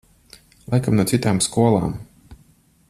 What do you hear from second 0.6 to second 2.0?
Laikam no citām skolām.